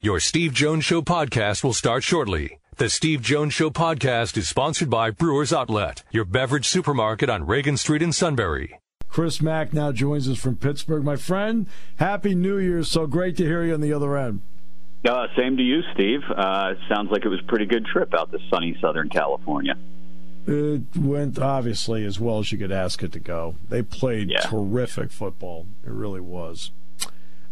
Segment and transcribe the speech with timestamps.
[0.00, 2.60] Your Steve Jones Show podcast will start shortly.
[2.76, 7.76] The Steve Jones Show podcast is sponsored by Brewers Outlet, your beverage supermarket on Reagan
[7.76, 8.78] Street in Sunbury.
[9.08, 11.02] Chris Mack now joins us from Pittsburgh.
[11.02, 11.66] My friend,
[11.96, 12.84] Happy New Year.
[12.84, 14.40] So great to hear you on the other end.
[15.04, 16.20] Uh, same to you, Steve.
[16.30, 19.76] Uh, sounds like it was a pretty good trip out to sunny Southern California.
[20.46, 23.56] It went obviously as well as you could ask it to go.
[23.68, 24.42] They played yeah.
[24.42, 25.66] terrific football.
[25.84, 26.70] It really was.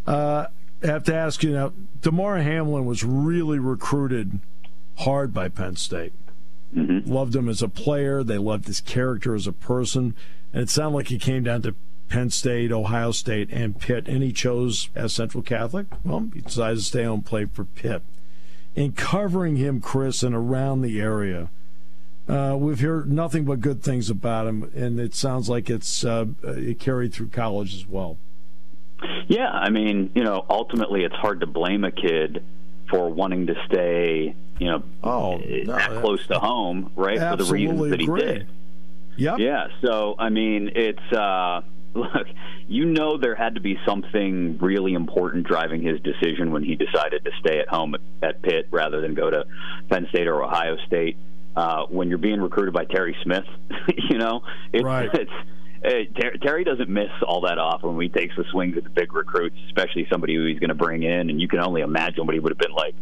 [0.06, 4.40] Uh, I have to ask you now, Damar Hamlin was really recruited
[4.98, 6.12] hard by Penn State.
[6.74, 7.10] Mm-hmm.
[7.10, 8.22] Loved him as a player.
[8.22, 10.14] They loved his character as a person.
[10.52, 11.74] And it sounded like he came down to
[12.08, 15.86] Penn State, Ohio State, and Pitt, and he chose as Central Catholic.
[16.04, 18.02] Well, he decided to stay home and play for Pitt.
[18.74, 21.50] In covering him, Chris, and around the area,
[22.28, 26.26] uh, we've heard nothing but good things about him, and it sounds like it's uh,
[26.42, 28.18] it carried through college as well.
[29.28, 32.42] Yeah, I mean, you know, ultimately, it's hard to blame a kid
[32.88, 37.18] for wanting to stay, you know, oh, no, that close to home, right?
[37.18, 38.20] For the reasons that he agree.
[38.20, 38.46] did.
[39.16, 39.36] Yeah.
[39.38, 39.68] Yeah.
[39.82, 41.62] So, I mean, it's uh,
[41.94, 42.26] look,
[42.68, 47.24] you know, there had to be something really important driving his decision when he decided
[47.24, 49.44] to stay at home at Pitt rather than go to
[49.88, 51.16] Penn State or Ohio State.
[51.56, 53.46] Uh, when you're being recruited by Terry Smith,
[54.10, 54.42] you know,
[54.74, 55.08] it's, right.
[55.14, 55.30] it's
[55.86, 56.10] Hey,
[56.42, 59.54] Terry doesn't miss all that often when he takes the swings at the big recruits,
[59.66, 61.30] especially somebody who he's going to bring in.
[61.30, 62.96] And you can only imagine what he would have been like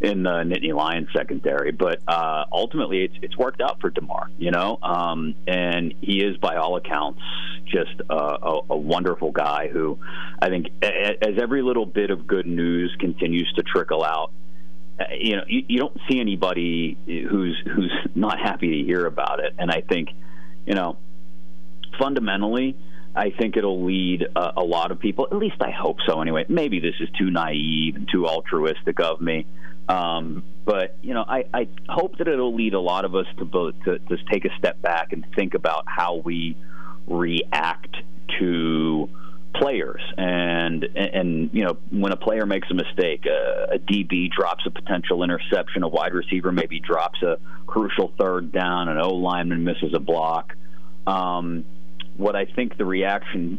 [0.00, 1.70] in the Nittany Lions secondary.
[1.70, 6.36] But uh, ultimately, it's it's worked out for Damar, you know, um, and he is
[6.38, 7.20] by all accounts
[7.66, 9.96] just a, a, a wonderful guy who
[10.42, 14.32] I think as every little bit of good news continues to trickle out.
[14.98, 19.38] Uh, you know, you, you don't see anybody who's who's not happy to hear about
[19.38, 20.08] it, and I think,
[20.66, 20.96] you know,
[21.98, 22.76] fundamentally,
[23.14, 25.26] I think it'll lead a, a lot of people.
[25.30, 26.20] At least I hope so.
[26.20, 29.46] Anyway, maybe this is too naive and too altruistic of me,
[29.88, 33.72] um, but you know, I, I hope that it'll lead a lot of us to,
[33.84, 36.56] to to take a step back and think about how we
[37.08, 37.96] react
[38.38, 39.08] to
[39.52, 44.64] players and and you know when a player makes a mistake a, a DB drops
[44.64, 47.36] a potential interception a wide receiver maybe drops a
[47.66, 50.54] crucial third down an O lineman misses a block
[51.04, 51.64] um,
[52.20, 53.58] what I think the reaction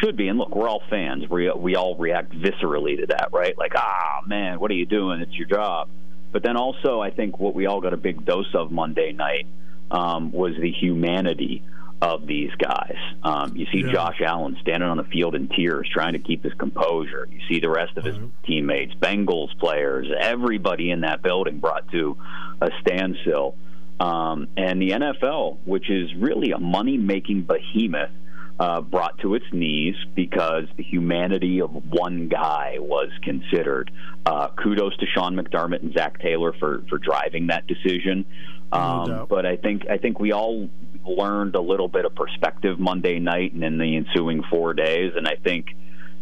[0.00, 1.28] should be, and look, we're all fans.
[1.28, 3.56] We we all react viscerally to that, right?
[3.56, 5.20] Like, ah, man, what are you doing?
[5.20, 5.88] It's your job.
[6.32, 9.46] But then also, I think what we all got a big dose of Monday night
[9.90, 11.62] um, was the humanity
[12.02, 12.96] of these guys.
[13.22, 13.92] Um, you see yeah.
[13.92, 17.28] Josh Allen standing on the field in tears, trying to keep his composure.
[17.30, 22.16] You see the rest of his teammates, Bengals players, everybody in that building brought to
[22.60, 23.54] a standstill.
[24.00, 28.10] Um, and the NFL, which is really a money making behemoth,
[28.58, 33.90] uh, brought to its knees because the humanity of one guy was considered.
[34.26, 38.26] Uh, kudos to Sean McDermott and Zac Taylor for, for driving that decision.
[38.72, 40.68] Um, no but I think I think we all
[41.06, 45.12] learned a little bit of perspective Monday night and in the ensuing four days.
[45.16, 45.66] And I think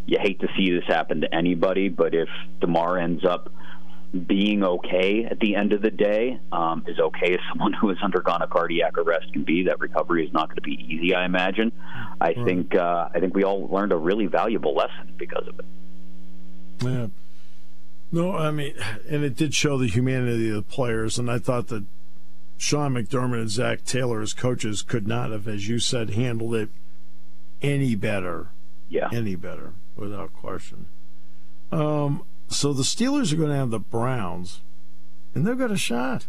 [0.07, 2.29] you hate to see this happen to anybody, but if
[2.61, 3.53] Damar ends up
[4.27, 7.99] being okay at the end of the day, um, as okay as someone who has
[8.03, 9.65] undergone a cardiac arrest can be.
[9.65, 11.73] That recovery is not going to be easy, I imagine.
[12.21, 12.45] I right.
[12.45, 15.65] think uh, I think we all learned a really valuable lesson because of it.
[16.81, 17.07] Yeah.
[18.11, 18.75] No, I mean,
[19.09, 21.85] and it did show the humanity of the players, and I thought that
[22.57, 26.71] Sean McDermott and Zac Taylor as coaches could not have, as you said, handled it
[27.61, 28.49] any better.
[28.89, 29.09] Yeah.
[29.13, 30.87] Any better, without question.
[31.71, 34.61] Um, so the Steelers are going to have the Browns,
[35.35, 36.27] and they've got a shot.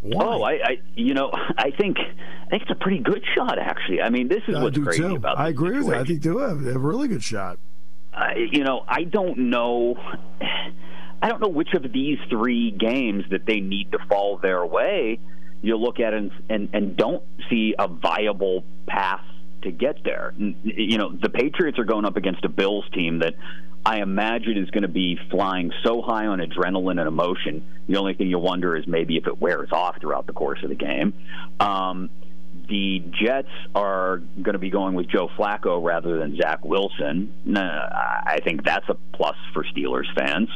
[0.00, 0.24] Why?
[0.24, 3.58] Oh, I, I, you know, I think I think it's a pretty good shot.
[3.58, 5.16] Actually, I mean, this is I what's crazy too.
[5.16, 5.38] about.
[5.38, 5.86] I agree situation.
[5.88, 6.00] with you.
[6.00, 7.58] I think they have, they have a really good shot.
[8.12, 9.96] Uh, you know, I don't know.
[11.22, 15.20] I don't know which of these three games that they need to fall their way.
[15.60, 19.20] You look at and, and, and don't see a viable path
[19.60, 20.32] to get there.
[20.38, 23.34] You know, the Patriots are going up against a Bills team that
[23.84, 27.64] I imagine is going to be flying so high on adrenaline and emotion.
[27.88, 30.68] The only thing you wonder is maybe if it wears off throughout the course of
[30.68, 31.14] the game.
[31.58, 32.10] Um,
[32.68, 37.32] the Jets are going to be going with Joe Flacco rather than Zach Wilson.
[37.56, 40.48] I think that's a plus for Steelers fans.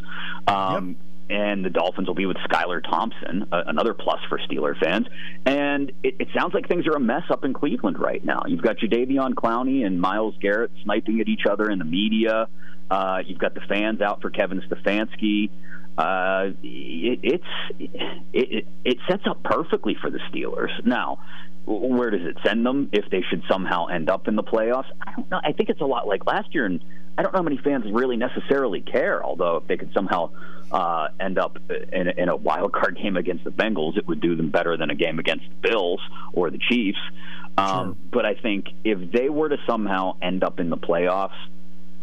[0.47, 0.97] Um, yep
[1.31, 5.07] and the Dolphins will be with Skylar Thompson, uh, another plus for Steeler fans.
[5.47, 8.43] And it, it, sounds like things are a mess up in Cleveland right now.
[8.47, 12.49] You've got Jadeveon Clowney and Myles Garrett sniping at each other in the media.
[12.91, 15.51] Uh, you've got the fans out for Kevin Stefanski.
[15.97, 17.45] Uh, it, it's
[18.33, 20.85] it, it sets up perfectly for the Steelers.
[20.85, 21.19] Now,
[21.67, 24.91] where does it send them if they should somehow end up in the playoffs?
[25.07, 25.41] I don't know.
[25.43, 26.85] I think it's a lot like last year and
[27.17, 29.25] I don't know how many fans really necessarily care.
[29.25, 30.31] Although if they could somehow
[30.73, 34.35] uh, end up in, in a wild card game against the Bengals, it would do
[34.37, 36.01] them better than a game against the Bills
[36.33, 36.99] or the Chiefs.
[37.57, 37.97] Um, sure.
[38.11, 41.39] But I think if they were to somehow end up in the playoffs,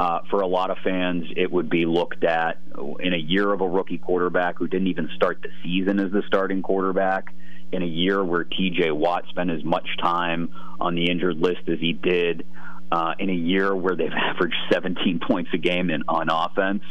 [0.01, 2.57] uh, for a lot of fans, it would be looked at
[3.01, 6.23] in a year of a rookie quarterback who didn't even start the season as the
[6.25, 7.31] starting quarterback.
[7.71, 8.89] In a year where T.J.
[8.91, 10.49] Watt spent as much time
[10.79, 12.47] on the injured list as he did,
[12.91, 16.81] uh, in a year where they've averaged 17 points a game in, on offense,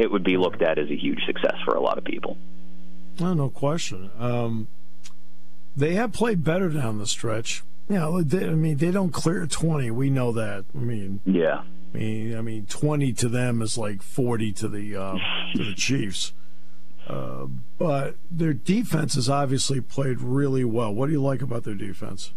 [0.00, 2.36] it would be looked at as a huge success for a lot of people.
[3.20, 4.10] No, no question.
[4.18, 4.66] Um,
[5.76, 7.62] they have played better down the stretch.
[7.88, 9.92] Yeah, you know, I mean, they don't clear 20.
[9.92, 10.64] We know that.
[10.74, 11.62] I mean, yeah.
[11.94, 15.18] I mean, I mean, 20 to them is like 40 to the uh,
[15.54, 16.32] to the Chiefs.
[17.06, 17.46] Uh,
[17.78, 20.92] but their defense has obviously played really well.
[20.92, 22.32] What do you like about their defense?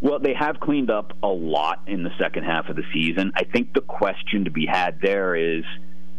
[0.00, 3.32] Well, they have cleaned up a lot in the second half of the season.
[3.34, 5.64] I think the question to be had there is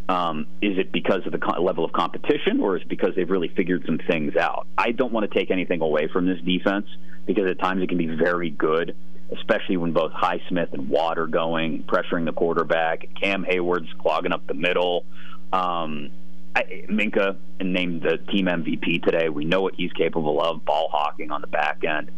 [0.09, 3.29] um, is it because of the co- level of competition or is it because they've
[3.29, 4.65] really figured some things out?
[4.77, 6.87] I don't want to take anything away from this defense
[7.25, 8.95] because at times it can be very good,
[9.37, 13.07] especially when both Highsmith and Watt are going, pressuring the quarterback.
[13.21, 15.05] Cam Heyward's clogging up the middle.
[15.53, 16.11] Um,
[16.55, 19.29] I, Minkah named the team MVP today.
[19.29, 22.11] We know what he's capable of, ball hawking on the back end.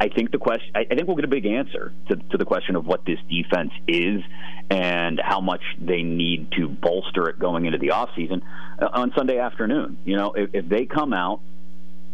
[0.00, 0.70] I think the question.
[0.76, 3.72] I, think we'll get a big answer to, to the question of what this defense
[3.88, 4.22] is
[4.70, 8.42] and how much they need to bolster it going into the offseason
[8.80, 9.98] uh, on Sunday afternoon.
[10.04, 11.40] You know, if, if they come out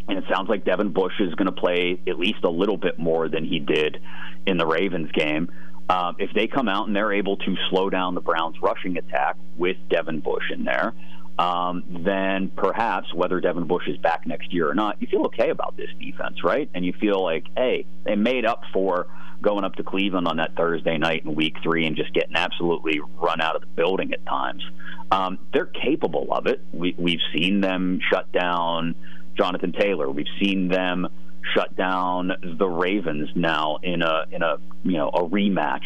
[0.08, 2.98] and it sounds like Devin Bush is going to play at least a little bit
[2.98, 4.00] more than he did
[4.46, 5.50] in the Ravens game.
[5.88, 9.36] Um, if they come out and they're able to slow down the Browns' rushing attack
[9.56, 10.94] with Devin Bush in there,
[11.38, 15.50] um, then perhaps whether Devin Bush is back next year or not, you feel okay
[15.50, 16.70] about this defense, right?
[16.74, 19.06] And you feel like, hey, they made up for
[19.42, 23.00] going up to Cleveland on that Thursday night in Week Three and just getting absolutely
[23.20, 24.62] run out of the building at times.
[25.10, 26.60] Um, they're capable of it.
[26.72, 28.94] We, we've seen them shut down
[29.36, 30.10] Jonathan Taylor.
[30.10, 31.08] We've seen them
[31.54, 35.84] shut down the Ravens now in a in a you know a rematch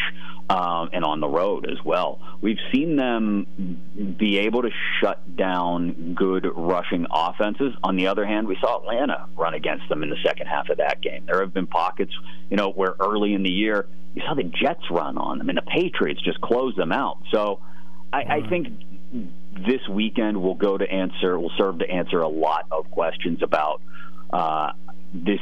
[0.51, 2.21] um, and on the road as well.
[2.41, 7.75] We've seen them be able to shut down good rushing offenses.
[7.83, 10.79] On the other hand, we saw Atlanta run against them in the second half of
[10.79, 11.25] that game.
[11.27, 12.13] There have been pockets,
[12.51, 15.59] you know, where early in the year you saw the Jets run on them and
[15.59, 17.19] the Patriots just close them out.
[17.31, 17.61] So
[18.13, 18.69] I, I think
[19.67, 23.81] this weekend will go to answer will serve to answer a lot of questions about
[24.33, 24.73] uh,
[25.13, 25.41] this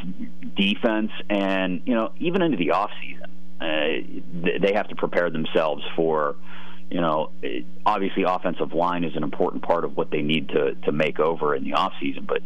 [0.56, 3.26] defense and you know even into the off season
[3.60, 6.36] uh, they have to prepare themselves for
[6.90, 7.30] you know
[7.84, 11.54] obviously offensive line is an important part of what they need to to make over
[11.54, 12.42] in the off season but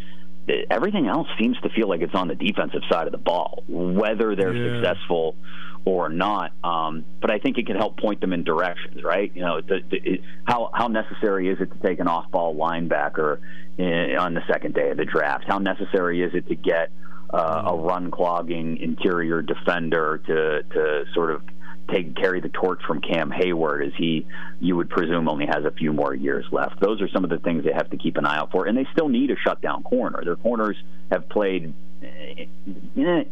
[0.70, 4.34] everything else seems to feel like it's on the defensive side of the ball whether
[4.34, 4.80] they're yeah.
[4.80, 5.36] successful
[5.84, 6.52] or not.
[6.62, 9.30] Um, but I think it can help point them in directions, right?
[9.34, 13.38] You know, the, the, it, how how necessary is it to take an off-ball linebacker
[13.78, 15.44] in, on the second day of the draft?
[15.46, 16.90] How necessary is it to get
[17.32, 21.42] uh, a run clogging interior defender to to sort of
[21.88, 24.26] take carry the torch from Cam Heyward as he
[24.60, 26.80] you would presume only has a few more years left.
[26.80, 28.76] Those are some of the things they have to keep an eye out for, and
[28.76, 30.22] they still need a shutdown corner.
[30.24, 30.76] Their corners
[31.10, 31.72] have played
[32.02, 32.44] eh,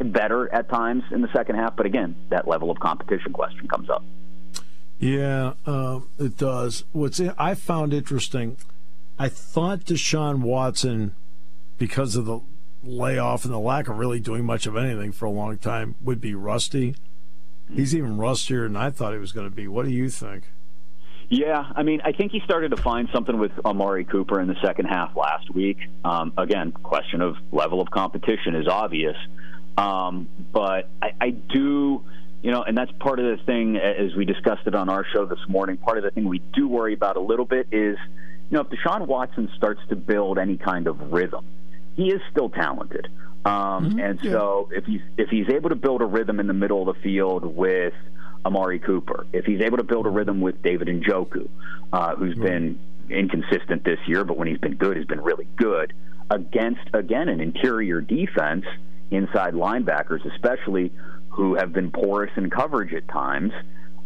[0.00, 3.90] better at times in the second half, but again, that level of competition question comes
[3.90, 4.04] up.
[4.98, 6.84] Yeah, uh, it does.
[6.92, 8.56] What's I found interesting,
[9.18, 11.14] I thought Deshaun Watson,
[11.76, 12.40] because of the
[12.82, 16.20] layoff and the lack of really doing much of anything for a long time, would
[16.20, 16.96] be rusty.
[17.74, 19.68] He's even rustier than I thought he was going to be.
[19.68, 20.44] What do you think?
[21.30, 24.56] Yeah, I mean, I think he started to find something with Amari Cooper in the
[24.64, 25.76] second half last week.
[26.02, 29.16] Um, again, question of level of competition is obvious,
[29.76, 32.02] um, but I, I do,
[32.40, 35.26] you know, and that's part of the thing as we discussed it on our show
[35.26, 35.76] this morning.
[35.76, 37.98] Part of the thing we do worry about a little bit is,
[38.50, 41.44] you know, if Deshaun Watson starts to build any kind of rhythm,
[41.94, 43.06] he is still talented.
[43.48, 44.00] Um, mm-hmm.
[44.00, 44.32] And yeah.
[44.32, 47.02] so if he's if he's able to build a rhythm in the middle of the
[47.02, 47.94] field with
[48.44, 51.48] Amari Cooper, if he's able to build a rhythm with David Njoku,
[51.92, 52.46] uh, who's right.
[52.46, 52.78] been
[53.08, 55.94] inconsistent this year, but when he's been good, he's been really good
[56.30, 58.66] against again an interior defense,
[59.10, 60.92] inside linebackers especially,
[61.30, 63.52] who have been porous in coverage at times.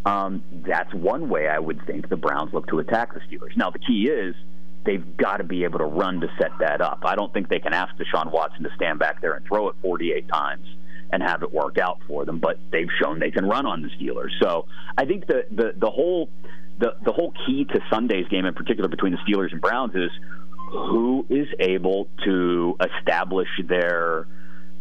[0.04, 3.56] Um, that's one way I would think the Browns look to attack the Steelers.
[3.56, 4.36] Now the key is
[4.84, 7.00] they've got to be able to run to set that up.
[7.04, 9.76] I don't think they can ask Deshaun Watson to stand back there and throw it
[9.82, 10.66] 48 times
[11.10, 12.38] and have it work out for them.
[12.38, 14.30] But they've shown they can run on the Steelers.
[14.40, 16.28] So I think the the, the whole
[16.78, 20.10] the the whole key to Sunday's game, in particular between the Steelers and Browns, is
[20.70, 24.26] who is able to establish their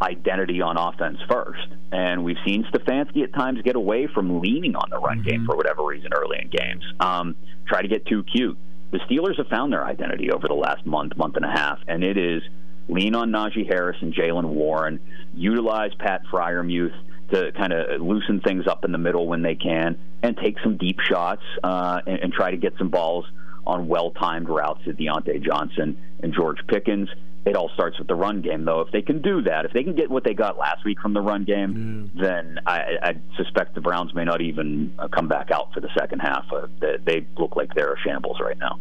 [0.02, 1.68] identity on offense first.
[1.92, 5.30] And we've seen Stefanski at times get away from leaning on the run mm-hmm.
[5.30, 6.84] game for whatever reason early in games.
[7.00, 7.36] Um,
[7.68, 8.58] try to get too cute.
[8.92, 12.04] The Steelers have found their identity over the last month, month and a half, and
[12.04, 12.44] it is
[12.90, 15.00] lean on Najee Harris and Jaylen Warren,
[15.34, 16.94] utilize Pat Freiermuth
[17.32, 20.76] to kind of loosen things up in the middle when they can, and take some
[20.76, 23.26] deep shots uh, and, and try to get some balls
[23.66, 27.10] on well timed routes to Diontae Johnson and George Pickens.
[27.44, 28.82] It all starts with the run game, though.
[28.82, 31.14] If they can do that, if they can get what they got last week from
[31.14, 32.22] the run game, yeah.
[32.22, 35.90] then I, I suspect the Browns may not even uh, come back out for the
[35.98, 36.46] second half.
[36.54, 38.80] Uh, they, they look like they're a shambles right now.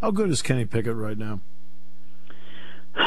[0.00, 1.40] How good is Kenny Pickett right now?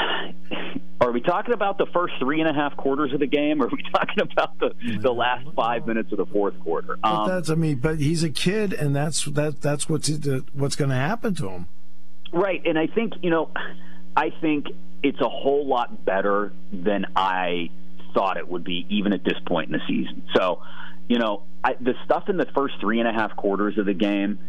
[1.02, 3.66] Are we talking about the first three and a half quarters of the game, or
[3.66, 6.96] are we talking about the, the last five minutes of the fourth quarter?
[7.04, 10.12] Um, that's I mean, but he's a kid, and that's that that's what's
[10.54, 11.68] what's going to happen to him.
[12.32, 13.50] Right, and I think you know,
[14.16, 14.68] I think
[15.04, 17.70] it's a whole lot better than I
[18.14, 20.24] thought it would be, even at this point in the season.
[20.36, 20.62] So,
[21.08, 23.94] you know, I, the stuff in the first three and a half quarters of the
[23.94, 24.40] game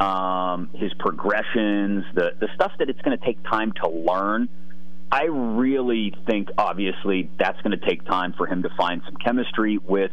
[0.00, 4.48] um, his progressions, the the stuff that it's going to take time to learn.
[5.12, 9.76] I really think, obviously, that's going to take time for him to find some chemistry
[9.76, 10.12] with.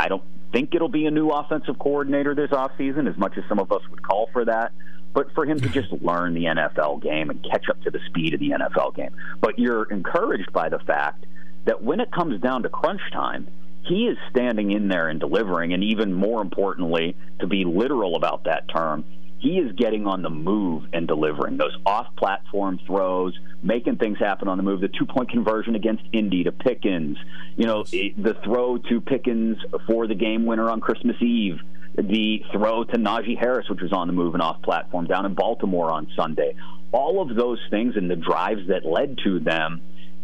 [0.00, 3.58] I don't think it'll be a new offensive coordinator this offseason, as much as some
[3.58, 4.72] of us would call for that.
[5.14, 8.34] But for him to just learn the NFL game and catch up to the speed
[8.34, 9.10] of the NFL game.
[9.40, 11.26] But you're encouraged by the fact
[11.64, 13.48] that when it comes down to crunch time,
[13.82, 18.44] he is standing in there and delivering, and even more importantly, to be literal about
[18.44, 19.04] that term,
[19.38, 24.56] he is getting on the move and delivering those off-platform throws, making things happen on
[24.56, 24.80] the move.
[24.80, 27.16] The two-point conversion against Indy to Pickens,
[27.56, 31.60] you know, the throw to Pickens for the game winner on Christmas Eve,
[32.02, 35.90] the throw to Najee Harris, which was on the move and off-platform down in Baltimore
[35.90, 36.54] on Sunday.
[36.92, 39.82] All of those things and the drives that led to them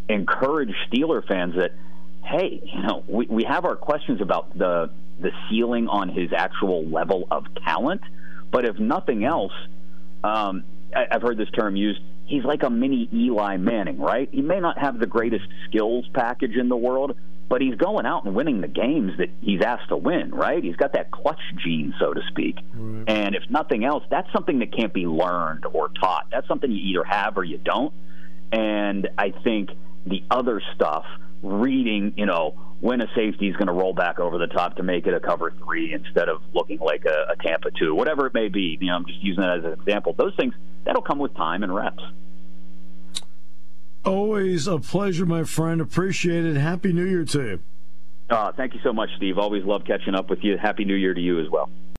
[0.08, 1.72] encourage Steeler fans that,
[2.24, 4.90] hey, you know, we, we have our questions about the
[5.20, 8.00] the ceiling on his actual level of talent
[8.54, 9.52] but if nothing else,
[10.22, 10.62] um,
[10.94, 12.00] I, I've heard this term used.
[12.26, 14.28] He's like a mini Eli Manning, right?
[14.30, 17.16] He may not have the greatest skills package in the world,
[17.48, 20.62] but he's going out and winning the games that he's asked to win, right?
[20.62, 22.56] He's got that clutch gene, so to speak.
[22.72, 23.04] Right.
[23.08, 26.28] And if nothing else, that's something that can't be learned or taught.
[26.30, 27.92] That's something you either have or you don't.
[28.52, 29.70] And I think
[30.06, 31.04] the other stuff,
[31.42, 34.82] reading, you know, when a safety is going to roll back over the top to
[34.82, 38.34] make it a cover three instead of looking like a, a Tampa two, whatever it
[38.34, 38.78] may be.
[38.80, 40.14] You know, I'm just using that as an example.
[40.16, 42.02] Those things that'll come with time and reps.
[44.04, 45.80] Always a pleasure, my friend.
[45.80, 46.56] Appreciate it.
[46.56, 47.61] Happy New Year to you.
[48.28, 49.38] Uh, thank you so much, Steve.
[49.38, 50.56] Always love catching up with you.
[50.58, 51.70] Happy New Year to you as well.